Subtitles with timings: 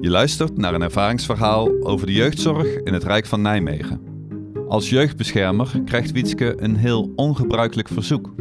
[0.00, 4.00] Je luistert naar een ervaringsverhaal over de jeugdzorg in het Rijk van Nijmegen.
[4.68, 8.32] Als jeugdbeschermer krijgt Wietske een heel ongebruikelijk verzoek.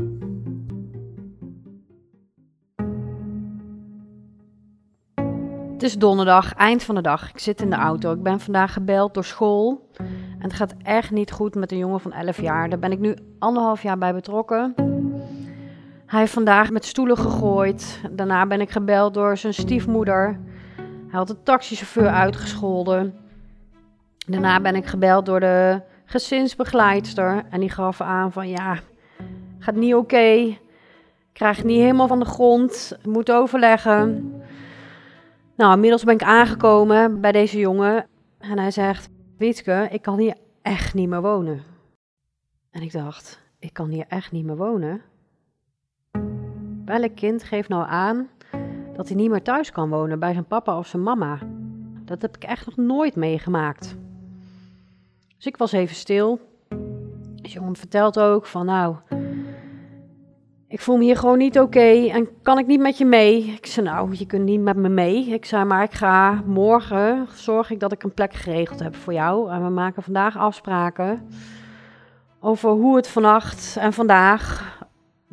[5.73, 7.29] Het is donderdag, eind van de dag.
[7.29, 8.13] Ik zit in de auto.
[8.13, 9.89] Ik ben vandaag gebeld door school.
[10.39, 12.69] En het gaat echt niet goed met een jongen van 11 jaar.
[12.69, 14.73] Daar ben ik nu anderhalf jaar bij betrokken.
[16.05, 18.01] Hij heeft vandaag met stoelen gegooid.
[18.11, 20.39] Daarna ben ik gebeld door zijn stiefmoeder.
[21.07, 23.15] Hij had de taxichauffeur uitgescholden.
[24.27, 27.43] Daarna ben ik gebeld door de gezinsbegeleidster.
[27.49, 28.79] En die gaf aan van ja,
[29.59, 30.03] gaat niet oké.
[30.15, 30.59] Okay.
[31.33, 32.97] Krijg niet helemaal van de grond.
[33.03, 34.33] Moet overleggen.
[35.55, 38.07] Nou, inmiddels ben ik aangekomen bij deze jongen.
[38.39, 41.63] En hij zegt, Wietke, ik kan hier echt niet meer wonen.
[42.71, 45.01] En ik dacht, ik kan hier echt niet meer wonen?
[46.85, 48.29] Welk kind geeft nou aan
[48.95, 51.39] dat hij niet meer thuis kan wonen bij zijn papa of zijn mama?
[52.05, 53.95] Dat heb ik echt nog nooit meegemaakt.
[55.35, 56.39] Dus ik was even stil.
[57.35, 58.95] De jongen vertelt ook van, nou,
[60.67, 63.43] ik voel me hier gewoon niet oké en kan ik niet met je mee?
[63.43, 65.25] Ik zei, nou, je kunt niet met me mee.
[65.25, 69.13] Ik zei, maar ik ga morgen, zorg ik dat ik een plek geregeld heb voor
[69.13, 69.51] jou.
[69.51, 71.27] En we maken vandaag afspraken
[72.39, 74.74] over hoe het vannacht en vandaag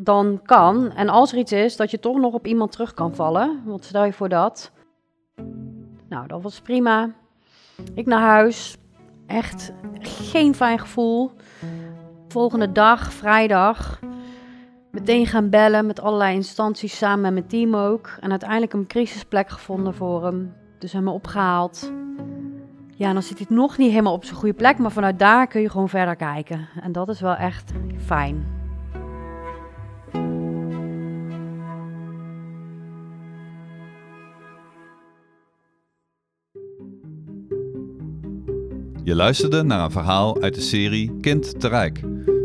[0.04, 0.92] dan kan.
[0.92, 3.62] En als er iets is, dat je toch nog op iemand terug kan vallen.
[3.64, 4.72] Wat stel je voor dat?
[6.08, 7.10] Nou, dat was prima.
[7.94, 8.76] Ik naar huis.
[9.26, 11.30] Echt geen fijn gevoel.
[12.28, 14.00] Volgende dag, vrijdag
[14.92, 18.16] meteen gaan bellen met allerlei instanties samen met mijn team ook.
[18.20, 20.54] En uiteindelijk een crisisplek gevonden voor hem.
[20.78, 21.92] Dus hem opgehaald.
[22.96, 25.60] Ja, dan zit hij nog niet helemaal op zijn goede plek, maar vanuit daar kun
[25.60, 26.68] je gewoon verder kijken.
[26.80, 28.61] En dat is wel echt fijn.
[39.04, 42.00] Je luisterde naar een verhaal uit de serie Kind te Rijk.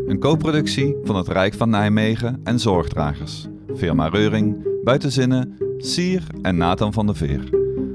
[0.06, 3.46] Een co-productie van het Rijk van Nijmegen en Zorgdragers.
[3.76, 7.44] Firma Reuring, Buitenzinnen, Sier en Nathan van der Veer.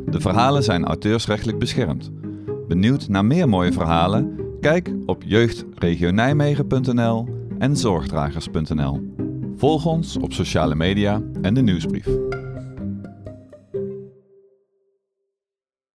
[0.06, 2.12] De verhalen zijn auteursrechtelijk beschermd.
[2.68, 4.40] Benieuwd naar meer mooie verhalen?
[4.60, 7.28] Kijk op jeugdregionijmegen.nl
[7.60, 9.12] en zorgdragers.nl.
[9.56, 12.08] Volg ons op sociale media en de nieuwsbrief.